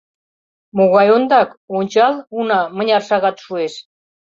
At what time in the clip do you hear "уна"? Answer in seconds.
2.37-2.61